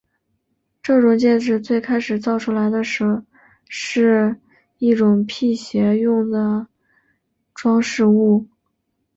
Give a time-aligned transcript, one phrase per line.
[0.81, 3.23] 这种戒指最开始造出来时
[3.69, 4.35] 是
[4.79, 6.65] 一种辟邪用的
[7.53, 8.47] 装饰物。